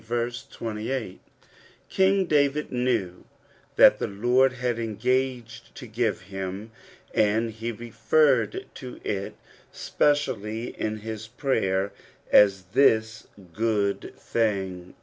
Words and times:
2a 0.01 1.19
ING 1.99 2.25
David 2.25 2.71
knew 2.71 3.23
what 3.75 3.99
the 3.99 4.07
Lord 4.07 4.53
had 4.53 4.79
engaged 4.79 5.75
to 5.75 5.85
give 5.85 6.21
him, 6.21 6.71
and 7.13 7.51
he 7.51 7.71
referred 7.71 8.65
to 8.73 8.99
it 9.03 9.35
specially 9.71 10.69
in 10.69 10.97
his 10.97 11.27
prayer 11.27 11.91
as 12.31 12.63
"this 12.73 13.27
good 13.53 14.13
thing." 14.17 14.95